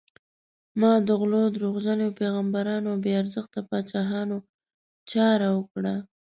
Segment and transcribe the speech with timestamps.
[0.79, 4.37] ما د غلو، دروغجنو پیغمبرانو او بې ارزښته پاچاهانو
[5.11, 5.95] چاره وکړه.